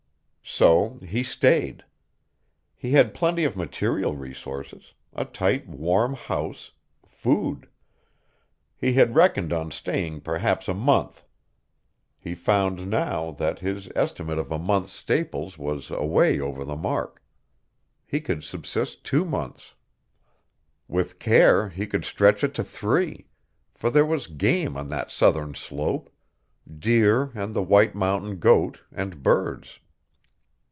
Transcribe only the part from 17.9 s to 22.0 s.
He could subsist two months. With care he